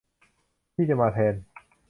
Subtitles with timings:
[0.75, 1.33] ที่จะมาแทน